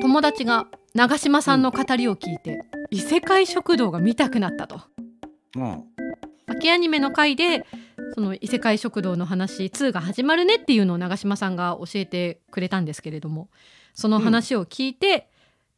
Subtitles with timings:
[0.00, 4.80] 友達が長嶋さんの語りを聞いて、異世界食堂が見たくなったと。
[5.56, 5.84] うん
[6.48, 7.64] 秋アニメの回で
[8.14, 13.48] その異世界食堂の話2が始まるねっていうのを長嶋さんが教えてくれたんですけれども
[13.94, 15.28] その話を聞いて、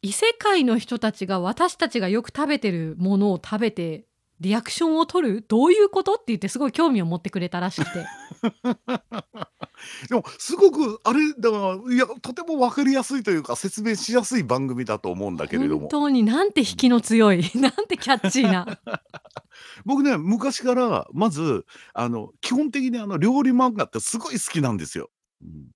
[0.01, 4.05] 異世界の人たちが私たちがよく食べてるものを食べて
[4.39, 6.13] リアクションを取るどういうこと？
[6.15, 8.05] って言ってすごい興味を持ってくれたらしくて。
[10.09, 11.57] でもすごくあれだか
[11.87, 15.81] らいやとても分かりやすいというか説明しやすい番組だと思うんだけれども。
[15.81, 18.79] 本当になんて引きの強い なんてキャッチーな。
[19.85, 25.11] 僕ね昔からまずあの基本的にあの料理漫画ってすごい好きなんですよ。
[25.43, 25.67] うん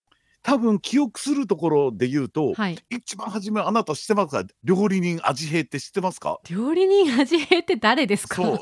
[0.45, 2.77] 多分記憶するところで言うと、はい。
[2.91, 4.44] 一番初めあなた知ってますか？
[4.63, 6.40] 料理人味平って知ってますか？
[6.48, 8.36] 料理人味平って誰ですか？
[8.36, 8.59] そう。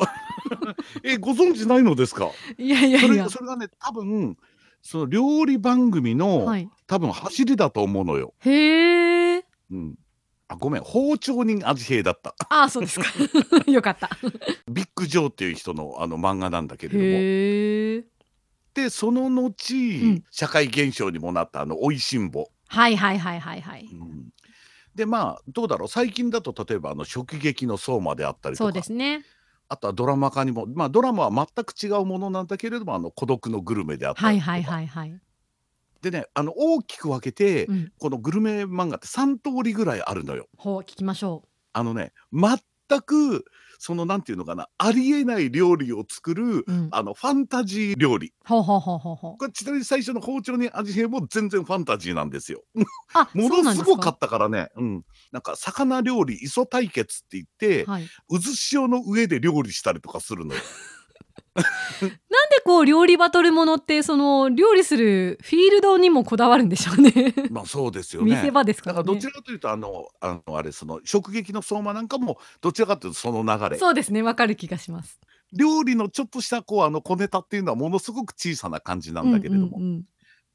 [1.04, 2.32] えご存知ないのですか？
[2.58, 3.30] いやいやそれいや。
[3.30, 4.38] それがね多分
[4.82, 6.70] その料理番組の、はい。
[6.88, 8.34] 多分走りだと思うのよ。
[8.40, 9.46] へえ。
[9.72, 9.96] うん、
[10.48, 10.84] あごめん。
[10.84, 12.34] 包丁人味平だった。
[12.50, 13.08] ああそうですか。
[13.70, 14.10] よかった。
[14.72, 17.04] ビッグ・ジョーっていう人のあの漫画なんだけれども。
[17.04, 18.02] へえ。
[18.02, 18.08] で
[18.90, 20.24] その後、ん。
[20.32, 23.86] 社会現象にもなったあの「おいしんぼ」はいはいはいはいはい。
[23.92, 24.30] うん。
[24.96, 25.88] でまあどうだろう。
[25.88, 29.26] 最近だと例えばあの「直撃の相馬」であったりとそうかですね。
[29.70, 35.22] あとはドラマ化にもまあドラマは全く違うものなんだけれども「あの孤独のグルメ」であったりとか、はいはいはいはい、
[36.02, 40.48] でねあの大きく分けて、うん、このグルメ漫画って3通りぐらいあるのよ。
[40.58, 43.46] ほう聞きましょあのね全く
[43.86, 48.32] そのなんていうのかなありえない料理を作る、う、うん、あのファンタジー料理。
[49.38, 52.64] これちなみに最初の包丁に味変も全然ファンタジーなんですよ。
[53.14, 60.62] あ ものすごかったからね、うん、なんか魚料理磯対決って言って、はい、渦潮の上で料理したりとかするのよ。
[61.56, 62.12] なんで
[62.66, 67.34] こう料理バトルものってその料理するフィールドにもこだわるんでしょうね。
[67.52, 68.32] まあそうですよね。
[68.32, 73.78] 見せ場ですかだかららねどちらかというとあのあのあれその直撃の相馬なんかもどちらかというとその流れ。
[73.78, 74.22] そうですね。
[74.22, 75.20] わかる気がします。
[75.56, 80.04] 料理のちょっとしたこうあの小ネタっていうのはものすごく小さな感じなんだけれども、うんうんうん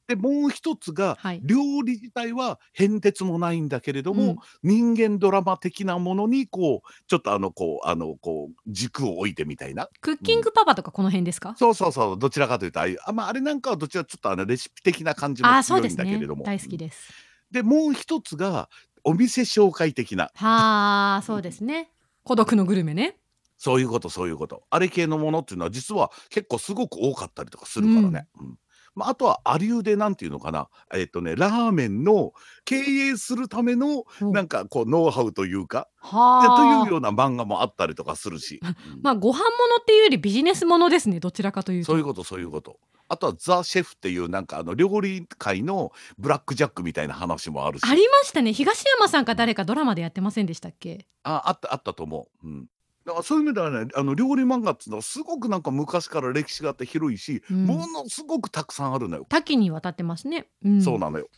[0.09, 1.41] でもう一つが、はい。
[1.45, 4.37] 料理自体は変哲もないんだけれども、うん。
[4.63, 9.89] 人間ドラマ的なものにこうちょっとあのこうあのこう軸を置いてみたいな。
[10.01, 16.43] クッキングパパとかこの辺ですか、そうそうそうどちらかというとああまあ、あれなんかはどちらちょっとあのレシピ的な感じも強いんだけれども。
[16.43, 17.13] 大好きです。
[17.51, 18.71] でもう一つが
[19.05, 20.31] お店紹介的な。
[20.35, 21.91] はあそうですね。
[22.25, 23.17] 孤独のグルメね。
[23.59, 24.63] そういうことそういうこと。
[24.71, 28.27] あれ系のものっていうのは実は結構すごく多かったりとかするからね。
[28.41, 28.59] うん
[28.99, 30.69] まあ、あとはありゅうでなんていうのかな。
[30.93, 32.33] えっ、とねラーメンの
[32.65, 34.33] 経営するためのうん。
[34.33, 35.89] なんかこうノウハウというか。
[36.03, 36.85] でとはあ。
[36.85, 39.01] いうような漫画もあったりとかするし、 うん。
[39.03, 41.87] まあご飯ものっていうよりビジネスものですねどちらかというと。
[41.87, 42.79] そういうことそういうこと。
[43.11, 47.83] あとはザ・シェフっていうなんかあの料理界のブラックジャックみたいな話もあるし。
[47.89, 48.53] ありましたね。
[48.53, 51.07] 東山さんか誰かドラマでやってませんでしたっけ？
[51.23, 52.47] ああったあったと思う。
[52.47, 52.67] うん
[53.09, 59.27] だからそういう意味ではねあの料理漫画っていうのはすごくなんか昔から歴史があって広いし、うんものすごくたくさんあるのよ。
[59.31, 61.29] 多岐にわたってますね、うん、そうなのよ。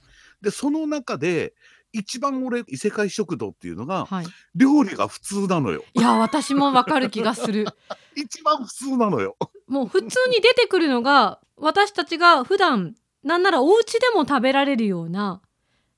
[0.42, 1.54] でその中で
[1.92, 4.26] 一番俺異世界食堂っていうのがはい
[4.56, 5.84] 料理が普通なのよ。
[5.94, 7.66] いや私もわかる気がする
[8.16, 9.37] 一番普通なのよ。
[9.69, 15.41] もう普通に出てくるのが私たちが普段なんならお家でも食べられるような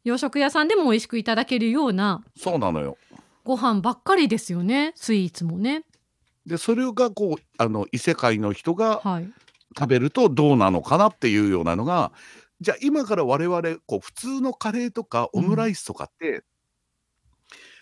[0.05, 2.99] 洋食屋さんでも美味しくいただけるようなそうなのよ。
[3.45, 4.93] ご飯ばっかりですよね。
[4.95, 5.85] スイーツもね。
[6.47, 9.29] でそれがこうあの異世界の人がはい。
[9.75, 12.13] 食べるとどうなのかなっていうようなのが
[12.61, 16.45] じゃあ今から我々こう普通のカレーとかオムライスとかって、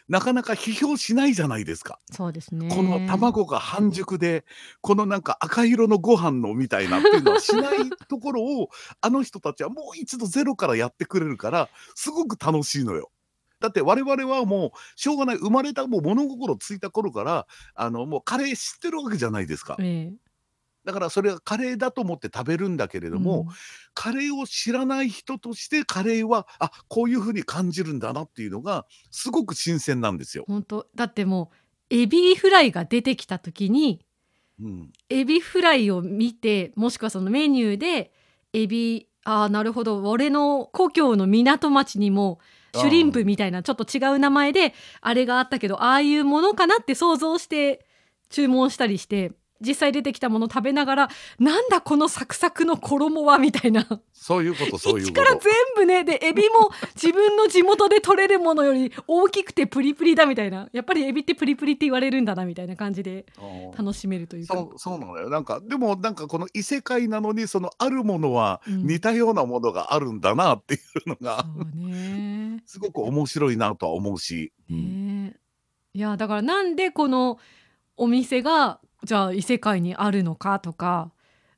[0.09, 2.00] なかなか批評しないじゃないですか。
[2.10, 2.69] そうですね。
[2.75, 4.44] この卵が半熟で
[4.81, 7.76] このなんか赤色のご飯のみたいなっていうのはしない
[8.09, 8.70] ところを
[9.00, 13.10] あの人たちはもう一度ゼロからやってくれるからすごく楽しいのよ。
[13.60, 15.37] だって我々はもうしょうがない。
[15.37, 19.76] 生まれたもう物心ついた頃からあのもうカレー知ってるわけじゃないですか。
[19.81, 20.14] ええ。
[20.84, 23.46] だからそれがカレーだと思って食べるんだけれども、うん。
[23.93, 30.44] カレーを知らない人としてカレーはあこういう風に感じるんだなっていうのがすごく新鮮なんですよ。
[30.46, 30.87] 本当。
[30.94, 31.50] だっても
[31.90, 34.05] うエビフライが出てきた時に
[34.62, 38.12] うん、エビフライを見てもしくはそのメニューで
[38.52, 40.03] エビああなるほど。
[40.11, 42.41] 俺の故郷の港町にも
[42.75, 47.87] シュリンプみたいなちょっと違う名前であれがあったけどああいうものかなって想像して
[48.29, 51.08] 注文したりして実際出てきたもの食べながら
[51.38, 53.86] なんだこのサクサクの衣はみたいな。
[54.12, 55.46] そういうこと そういうこ一から全と
[55.76, 60.68] 部ねでエビも自分の地元で取れるものより大きくてプリプリだみたいな。
[60.72, 64.54] やっぱりエビってプリプリって言われるんだなみたいな感じでうん楽しめるというか。
[64.54, 65.28] そうそうなのよ。
[65.28, 68.86] なんかでもなんかこの異世界なのにそのあるものはうん。
[68.86, 72.62] 似たようなものがあるんだなっていうのが、そうね。
[72.66, 75.26] すごく面白いなとは思うし、うん。
[75.26, 75.36] ね
[75.92, 77.38] いやだからなんでこの
[77.96, 81.11] お店がじゃあ異世界にあるのかとか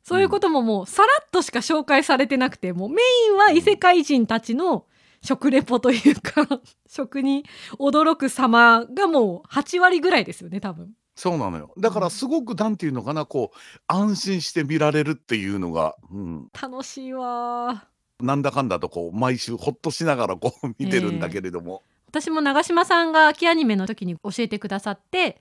[0.03, 4.87] そういうことももうさらっとしか紹介されてなくてもうメインは異世界人たちの
[5.23, 6.47] 食レポというか
[6.89, 7.45] 食に
[7.79, 10.93] 驚く様がもう8割ぐらいですよね多分。
[11.15, 11.73] そうなのよ。
[11.79, 17.87] だからすごくなんていうのかなこう安心して見られるっていうのが、うん、楽しいわ。
[18.21, 25.41] なんだかんだとこう毎週ほっとしながらこう見てるんだけれども、私も長嶋さんが秋アニメの時に教えてくださって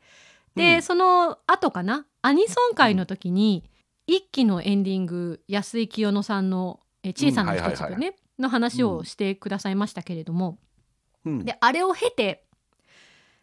[0.56, 0.81] で、うん。
[0.81, 2.06] その後かな？
[2.21, 3.69] アニソン会の時に、
[4.07, 10.57] 一期のエンディング安井清乃さんの「え小さな一つ」とうんはいはいねの話をしてくださいましたけれども、
[11.25, 11.45] うん。
[11.45, 12.45] であれを経て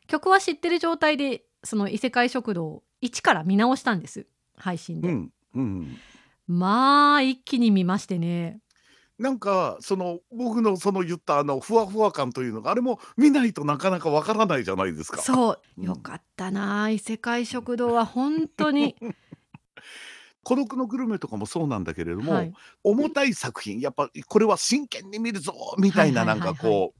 [0.07, 4.27] 曲は知ってる状態でその異世界食堂を一から見直したんです
[4.57, 5.97] 配信で、うんうん、
[6.47, 8.61] まあ一気に見ましてね
[9.19, 15.21] なんかその僕のその言ったあのふわふわ感というのがあれも見ないとなかなかわからないじゃないですか。
[15.21, 15.61] そう。
[15.77, 15.85] うん。
[15.85, 18.97] よかったな異世界食堂は本当に。
[20.45, 22.53] 孤独のグルメとかもそうなんだけれども、はい。
[22.85, 26.57] 重たい作品やっぱこれは真剣に見るぞみたいなないんははいはいはい。
[26.57, 26.99] かこう。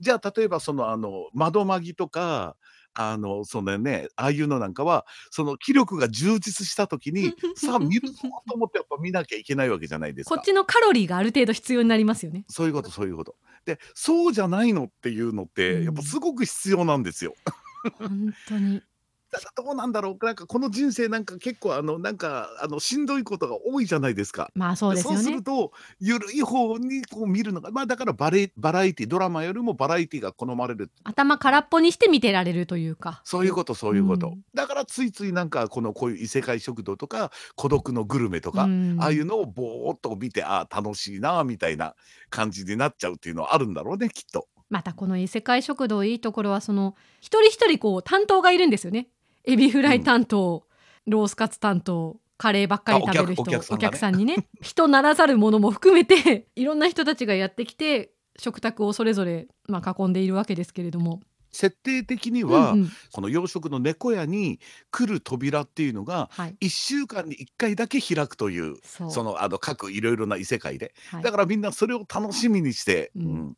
[0.00, 2.56] じゃあ例えばそのあの窓マギとか
[2.94, 10.44] あのそのねああいうのなんかはその気力が充実した時にさあ見るぞと思ってやっぱ見なきゃいけないわけじゃないですかこっ。
[10.44, 13.36] ちのカロリーがある程度必要になりますよねそういうことそういうこと。
[13.64, 17.34] でそうじゃないのっていうのって、うんやっぱすごく必要なんですよ。
[17.98, 18.82] 本当に
[19.30, 20.24] だからどうなんだろう。
[20.24, 24.50] なんかこの人生なんか結構あのなんかあのしんどいことが多いじゃないですか。
[24.54, 25.16] まあそうですよね。
[25.18, 30.90] そうするとゆるい方にこう見るのがまあだからバレバラエティドラマよりもバラエティが好まれる。
[31.04, 33.22] 頭空っぽにして見てられるというか。
[33.24, 34.44] そういうことそういうこと、うん。
[34.54, 38.96] だからついついなんかこのこういう異世界食堂とか孤独のグルメとか、うん。
[39.00, 41.94] ああいうのをぼーっと見てああ楽しいなみたいな
[42.30, 44.48] 感じになっちゃうっていうのはあるんだろうねきっと。
[44.68, 49.08] またこの異世界食堂いいところはその一人一人こう担当がいるんですよね
[49.44, 50.66] エビフライ担当、
[51.06, 54.18] ロースカツ担当カレーばっかり食べる人あお客お客さんがね。
[54.18, 61.20] さんにね 人ならざるものも含めて いろんな人たちがやってきて食卓をそれぞれ、まあ、囲んでいるわけですけれども、
[61.52, 62.90] 設定的には、うんうん。
[63.12, 64.60] この養殖の猫屋に
[64.90, 69.10] 来る扉っていうのがはい、1週間に1回だけ開くというそう。
[69.10, 71.22] そのあの各いろいろな異世界で、はい。
[71.22, 73.22] だからみんなそれを楽しみにして、うん。
[73.22, 73.56] うん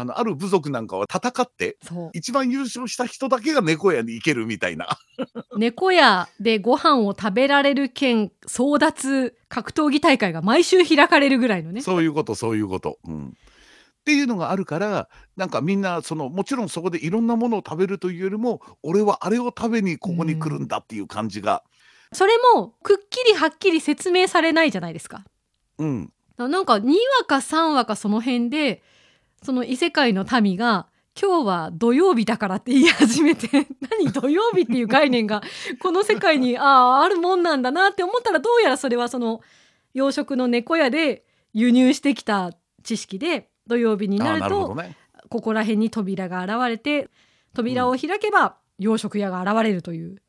[0.00, 1.76] あのある部族なんかは戦って
[2.12, 4.96] 一番優勝した人だけが猫屋に行けるみたいな。
[5.58, 11.80] 猫屋でご飯を食べられる兼争奪格闘技大会が毎週開かれるぐらいのね。
[11.80, 13.00] そういうことそういうこと。
[13.08, 13.26] うん。
[13.30, 13.32] っ
[14.04, 21.64] ていうのがあるからなんかみんなそのもちろんそこでいろんなものを食べるというよりも俺はあれを食べにここに来るんだっていう感じが、
[22.12, 25.24] それもくっきりはっきり説明されないじゃないですか。
[25.78, 28.82] うん、ななんか2話か3話かその辺で
[29.42, 30.86] その異世界の民が
[31.20, 33.48] 今日は土曜日だからって言い始めて
[33.90, 35.42] 何土曜日っていう概念が
[35.82, 39.40] この世界にあああるもんなんだなって思ったらどうやらそれはその
[39.94, 42.52] 養殖の猫屋で輸入してきた
[42.84, 44.76] 知識で土曜日になると。
[45.28, 47.10] ここら辺に扉が現れて
[47.52, 50.22] 扉を開けば養殖屋が現れるという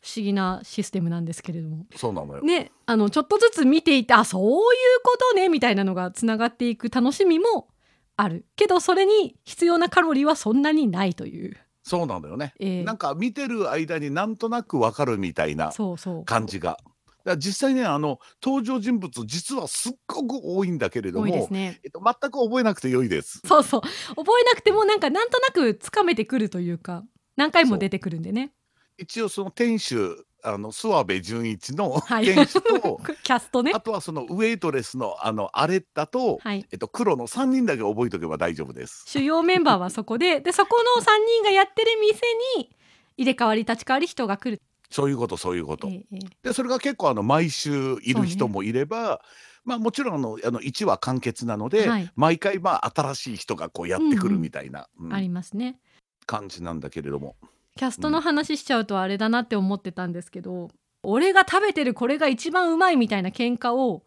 [0.00, 1.86] 不思議なシステムなんですけれども。
[1.96, 2.42] そうなのよ。
[2.42, 4.58] ね、あのちょっとずつ見ていてあそういう
[5.02, 7.68] ことねみたいなのがつながっていく楽しみも
[8.16, 8.46] ある。
[8.56, 12.54] けどそれに必要なカロリーはそんなにないという、そうなのよね。
[12.60, 16.24] えーなんか見てる間になんとなくわかるみたいなそうそう。
[16.24, 16.78] 感じが。
[17.24, 21.80] だから実際ねあの登場人物実はすっごく多いんだけれどもす、ね。
[21.82, 23.40] えっと、全く覚えなくて良いです。
[23.46, 23.80] そうそう。
[23.80, 27.02] 覚えなくてもなんかなんとなくつかめてくるというか
[27.36, 28.52] 何回も出てくるんでね。
[28.96, 32.26] 一応その店主あの諏訪部純一の はい。
[32.26, 33.72] 店主と、 キャストね。
[33.74, 36.66] あとはそのウェイトレスのあのアレッタと、はい。
[36.70, 39.04] えっと、黒の3人だけ覚えておけば大丈夫です。
[39.06, 42.20] 主要メンバーはそこででそこの3人がやってる店
[42.58, 42.70] に
[43.16, 45.88] 入れ替わり立ち替わり人が来る、そういうことそういうこと。
[45.88, 46.18] ええええ。
[46.42, 49.22] でそれが結構あの毎週いる人もいれば、
[49.64, 52.12] まあもちろんあのあの1話完結なので、はい。
[52.16, 55.12] 毎回まあ新しい人がこうやってくるみたいな、うん。
[55.12, 55.78] ありますね。
[56.26, 57.36] 感じなんだけれども。
[57.76, 60.70] キャストの話しちゃうとあれだなって思ってたんですけど、
[61.02, 64.04] 俺が食べてるこれが一番うまいみたいな喧嘩を、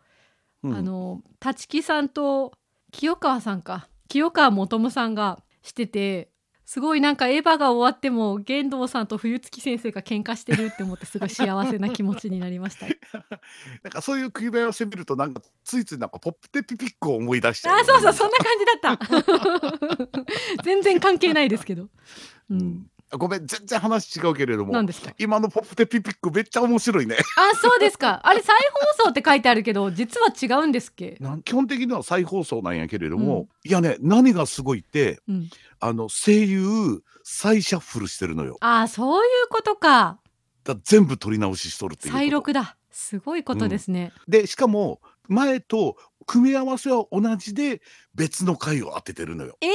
[0.64, 2.52] うんあの立木さんと
[2.92, 6.32] 清川さんか清川元夢さんがしてて
[6.66, 12.88] すごいなんかエヴァが終わっても玄道さんと冬月先生が喧嘩してるって思ってすごい幸せな気持ちになりました。
[13.84, 20.64] なんかそういう組み合わせ見るとなんかついついなんかポップテピピックを思い出しちゃうよね、あそうそうそんな感じだった。
[20.64, 21.84] 全然関係ないですけど。
[21.84, 21.90] う
[22.52, 22.92] うんん。
[23.12, 25.14] ごめん全然話違うけれども何ですか。
[25.18, 27.16] 今のポップテピピックめっちゃ面白いね。
[27.38, 28.20] あそうですか。
[28.24, 28.56] あれ再
[28.98, 31.18] 放送って書いてあるけど実は違うんですっけ？
[31.22, 35.50] なん基本的には再放送なんやけれども、いやね何がすごいってうん。
[35.80, 38.58] あの声優再シャッフルしてるのよ。
[38.62, 40.20] あそういうことか。
[40.64, 42.14] だ全部撮り直ししとるっていう。
[42.14, 42.76] 再録だ。
[42.92, 44.12] すごいことですね。
[44.28, 45.00] でしかも
[45.30, 47.82] 前と組み合わせは同じで
[48.16, 49.58] 別の回を当ててるのよ。
[49.62, 49.68] え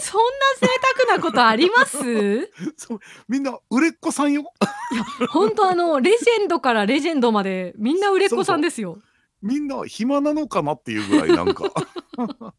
[0.00, 0.30] そんな
[0.60, 0.68] 贅
[1.06, 2.50] 沢なことあります？
[2.76, 4.44] そうみんな売れっ子さんよ？
[5.30, 8.98] 本当あのレジェンドからレジェンドまでみんな売れっ子さんですよ。
[9.42, 11.64] みんな暇なのかなっていうぐらいなんか。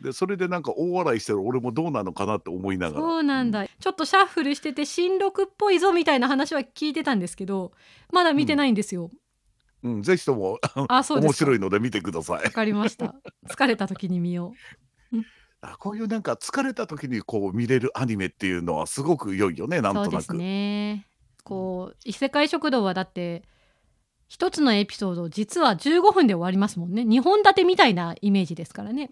[0.00, 3.00] でそれでなんか大笑いしてる俺もどうなのかなって思いながら。
[3.00, 3.68] そうなんだ。
[3.68, 7.70] ちょっとシャッフルしてて新録っぽいぞみたいな話は聞いてたんですけど、
[8.10, 9.10] まだ見てないんですよ。
[9.84, 11.20] うん、ぜひともあ、そう。
[11.20, 12.50] 面白いので見てくださいわ。
[12.50, 13.14] かりました。
[13.48, 14.52] 疲れた時に見よ
[15.62, 19.94] あこういうなんか疲れた時にこう見れるアニメっていうのはすごく良いよねなう。
[19.94, 20.36] そうですんとなく。
[20.36, 21.06] ね。
[21.44, 23.44] こう異世界食堂はだって
[24.28, 27.02] 一つのエピソード実は15分で終わりますもんね。
[27.02, 29.10] 2本立てみたいなイメージですからね。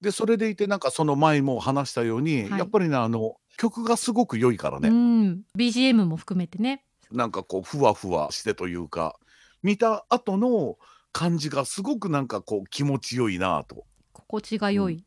[0.00, 5.42] でそれでいてなんかその前も話したように、はいやっぱりねあの曲がすごく良いからね、うん。
[5.58, 6.84] BGM も含めてね。
[7.10, 9.16] なんかこうふわふわしてというか
[9.62, 10.78] 見た後の
[11.12, 13.84] 感じがすごくなんかこう気持ちよいなと。
[14.14, 15.04] 心地が良い。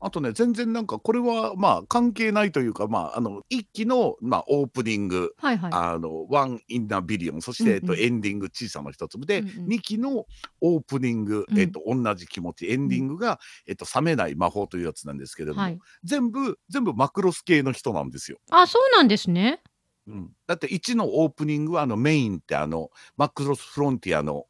[0.00, 5.72] あとね全然なんかこれはまあ関係ないというかまああの一期のまあオープニングはいはい。
[5.72, 10.24] あの One in a Billion そして、うんうんえっと、エンディング小さな一粒で、うんうん2期の
[10.60, 15.78] オープニング、うんえっと、同じ気持ちエンディングが、えっと、冷めない魔法というやつなんですけれども、はい。
[16.04, 18.38] 全部全部マクロス系の人なんですよ。
[18.50, 19.60] あ、そうなんですね。
[20.06, 24.46] うん、だって1のオープニングはあのメインってあのマクロスフロンティアの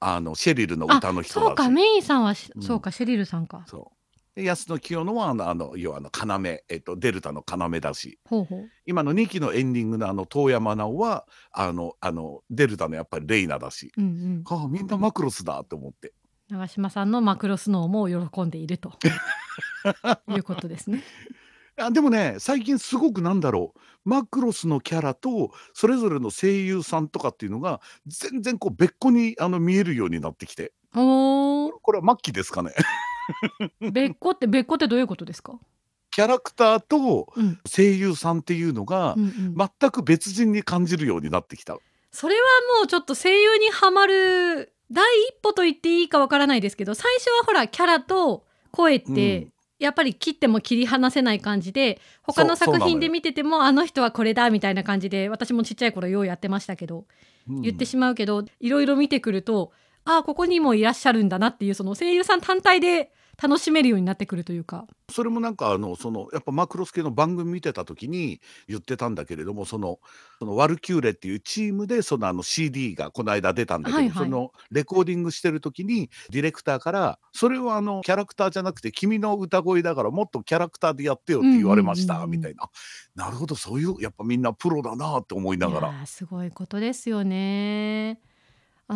[0.00, 3.64] あのシェリルのあ歌の、人そうかメインさんはし、うんそうかシェリルさんか。
[3.66, 3.97] そう
[4.38, 8.68] で安野清野はあのあの要はあの要、えっと、デルタの要だしほうほう。
[8.86, 14.44] 今の2期のエンディングのあの遠山直はあのあのデルタのやっぱりレイナだし、うんうん。
[14.44, 16.12] はあ、みんなマクロスだって思って
[16.50, 18.92] 長嶋さんのマクロス脳も喜んでいると
[20.28, 21.02] いうことですね。
[21.76, 32.72] あでもね最近すごくなんだろうマクロスのキャラとそれぞれの声優さんとかっていうのが全然こう別個にあの見えるようになってきておこれは末期ですかね
[33.92, 35.58] 別個って別個ってどういうことですか？
[36.10, 39.68] キャラクターとうん声優さんっていうのがうんうん。
[39.80, 41.76] 全く別人に感じるようになってきた。
[42.10, 42.40] それは
[42.78, 57.04] もうちょっと声優にはまる第一歩と言っていいかわからないですけど、最初はほらキャラと声って、うんやっぱり切っても切り離せない感じで他の作品で見ててもあの人はこれだみたいな感じで私もちっちゃい頃ようやってましたけど
[57.48, 59.70] うん言ってしまうけど、いろいろ見てくると
[60.04, 64.86] ああここにもいらっしゃるんだなっていうその声優さん単体で楽しめるようになってくるというか。
[65.10, 70.00] それもなんかあのそのやっぱマクロス系の番組見てた時に言ってたんだけれどもその
[70.38, 82.68] そのワルキューレっていうチームでそのあの CD がこの間出たんだけど、はいはいそのレコーディングしてる時にディレクターから「それはあのキャラクターじゃなくて君の歌声だからもっとキャラクターでやってよ」って言われました、うんうんみたいな
[83.14, 88.20] なるほどそういうやっぱみんなプロだなって思いながらーすごいことですよね。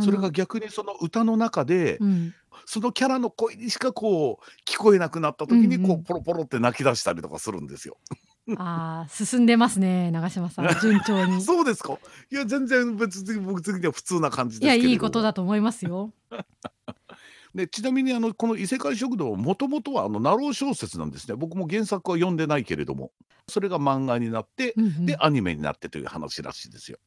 [0.00, 2.34] それが逆にその歌の中で、うん、
[2.64, 7.98] そのキャラの声にしかこう聞こえなくなった時にこうんポロポロって泣き出したりとかするんですよ。
[8.58, 11.42] あー進んでますね長嶋さん 順調に。
[11.42, 11.98] そうですか？
[12.30, 14.84] いや全然別に僕的には普通な感じいですけれども。
[14.88, 16.12] やいいことだと思いますよ。
[17.54, 21.36] でちなみにあのこの異世界食堂もともとはあのナロー小説なんですね。
[21.36, 23.12] 僕も原作は読んでないけれども、
[23.46, 26.98] それが漫画になって、うんうんでアニメになってという話らしいですよ。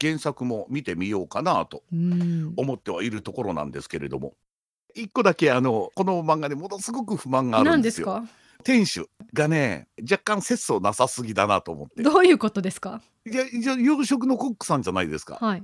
[0.00, 2.52] 原作も見てみようかなとうん。
[2.56, 4.34] 思ってはいるところなんですけれども。
[4.94, 8.24] 一個だけあのこの漫画にものすごく不満があるんですすか？
[8.64, 12.02] 店主がね若干節操なさすぎだなと思って。
[12.02, 13.02] どういうことですか？
[13.26, 15.36] いやいや洋食のコックさんじゃないですか。
[15.40, 15.62] はい、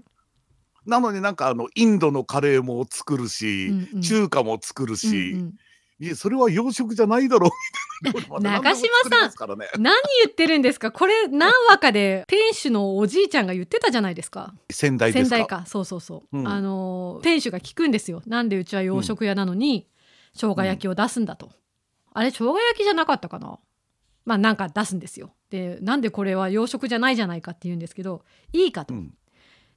[0.84, 4.02] なのになんかあのインドのカレーも作るし、うんうん。
[4.02, 5.54] 中華も作るし、うんうん
[6.02, 7.50] いやそれは洋食じゃないだろう。
[8.04, 8.28] みたいな。
[8.34, 9.68] 俺まだ長嶋さんね。
[9.78, 9.94] 何
[10.24, 10.90] 言ってるんですか？
[10.90, 14.52] これ何話かで店主のおじいちゃんが言ってたじゃないですか。
[14.68, 15.36] 先代ですか？
[15.36, 15.64] 先代か。
[15.66, 16.48] そうそうそう、うん。
[16.48, 18.20] あの店主が聞くんですよ。
[18.26, 19.86] なんでうちは洋食屋なのに
[20.34, 21.52] 生姜焼きを出すんだと、
[22.12, 23.60] あれ生姜焼きじゃなかったかな？
[24.24, 25.32] まあなんか出すんですよ。
[25.50, 29.14] でなんでこれは洋食じゃないじゃないかって言うんですけどいいかと、うん。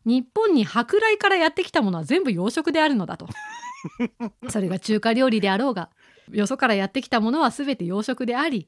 [0.06, 3.28] 日本に舶来からやってきたものは全部洋食であるのだと。
[4.50, 5.92] それが中華料理であろうが
[6.32, 8.68] よそからやってきたものは全て洋食であり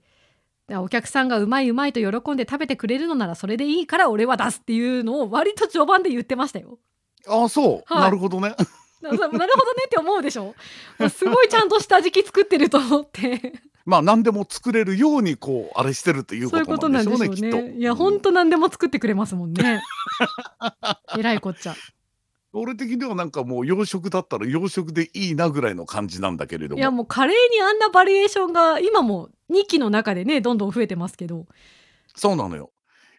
[0.69, 6.79] お客さんがうまいうまいと喜んで食べてくれるのならそれでいいから俺は出すっていうのを割と序盤で言ってましたよ。
[7.25, 8.53] ああそう、はいなるほどね。
[9.01, 9.47] ななるほどね
[9.85, 10.55] って思うでしょ
[11.09, 13.53] すごいちゃんと下敷き作ってると思って
[13.85, 17.59] まあ何でも作れるようにこうあれしてるというここととなんでしょうねでしょうね。
[17.63, 17.77] きっと。
[17.79, 19.81] いやうんほんと何でも作ってくれますもんね。
[21.17, 21.75] えらいこっちゃ。
[22.59, 26.79] 俺的にはなんかもう洋食だったら洋食でいいなぐらいの感じなんだけれども。
[26.79, 31.45] いやもうカレーにあんなバリエーションが今も2期の中でねどんどん増えてますけど
[32.15, 32.71] そうなのよ。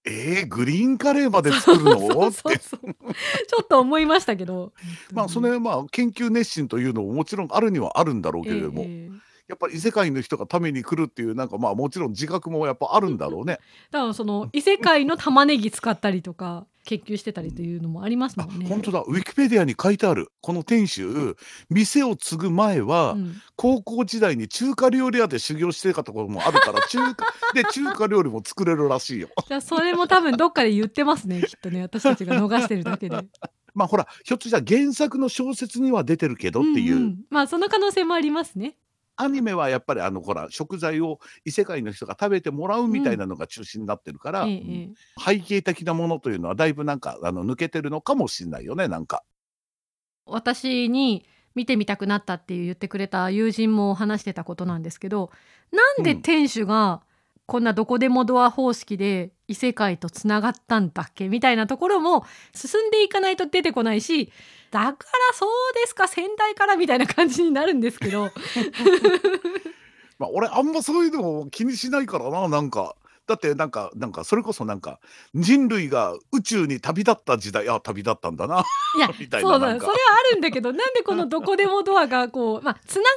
[0.05, 2.29] えー、グリーンカレーまで作るの？
[2.29, 2.59] って。
[2.59, 4.73] ちょっと思いましたけど
[5.13, 13.59] まあそれはまあ研究熱心というのももちろんあるにはあるんだろうけえれども、えええやっぱり異世界の人がために来るっていうなんかまあもちろん自覚もやっぱあるんだろうね。
[13.91, 18.67] だからその異世界の玉ねぎ使ったりとか研究してたりというのもありますあもんね。
[18.67, 21.37] 本当だウィキペディアに書いてあるこの店主
[21.69, 29.31] 店を継ぐ前は、うん高校時代に中華料理屋で修行してたところもあるから 中華で中華料理も作れるらしいよ。
[29.49, 33.17] じゃあそれも多分どっかで言ってますねきっとね私たちが逃してるだけで。
[33.17, 33.21] っ
[33.75, 38.77] まあほらひょっとしたら原作の小説には出てるけどっていう、まあその可能性もありますね。
[39.21, 44.71] アニメはやっぱりあのほら食材を異世界の人が食べてもらうみたいなのが中心になってるから、ええうん。
[44.71, 44.95] ええ。
[45.21, 49.25] 背景的なものというのはだいぶなんかあの抜けてるのかもしれないよねなんか。
[50.25, 55.33] 私に見てみたくなったって言ってくれた友人も話してたことなんですけど
[55.73, 56.23] なんでうん。
[56.23, 57.03] 店主が
[57.49, 61.29] こんなどこでもドア方式で異世界とつながったんだっけ？
[61.31, 64.31] みたいなところも進んでいかないと出てこないし
[64.71, 64.97] だから
[65.33, 66.07] そうですか？
[66.09, 68.31] 先代からみたいな感じになるんですけど。
[70.21, 72.95] まあ俺あんまそういうのも気にしないからななんか。
[73.27, 75.01] だってなんかなんかそれこそなんか
[75.35, 78.65] 人類が宇宙に旅立った時代あ旅立ったんだな。
[78.97, 79.95] いや みたいそうだそれは
[80.31, 83.15] あるんだけどなんでこのどこでもドアがこうまあつながる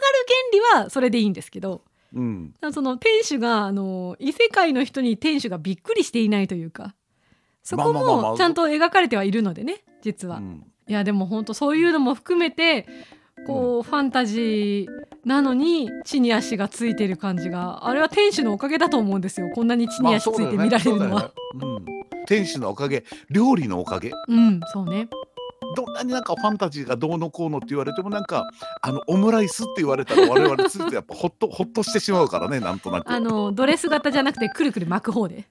[0.71, 1.81] 原理はそれでいいんですけど
[2.13, 2.53] うん。
[2.71, 6.95] その店主があの異世界の人に店主がびっくりしていないというか
[7.63, 10.37] そこもちゃんと描かれてはいるのでね実は。
[10.37, 10.65] うん。
[10.87, 12.85] いやでも本当そういうのも含めて
[13.47, 14.87] こう、ファンタジー
[15.25, 19.49] なのに地に足がついてる感じがあれは店主のおかげだと思うんですよ。
[19.53, 21.31] こんなに地に足ついて見られるのは。
[21.55, 21.65] ね。
[21.65, 21.67] ね。
[21.67, 21.85] うん、
[22.27, 23.03] 天使のおかげ。
[23.29, 24.11] 料理のおかげ。
[24.27, 25.07] うんそうね
[25.75, 28.49] どんなになんかファンタジーがどうのこうのって言われてもなんか
[28.81, 35.45] あのオムライスって言われたら我々ついてやっぱほっとほっとしてしまうからねなんとなくあのドレス型じゃなくてくるくる巻く方で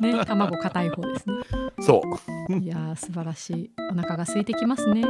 [0.00, 1.34] ね卵硬い方ですね。
[1.80, 2.02] そ
[2.48, 5.04] ういやー素晴らしいお腹が空いてきますね。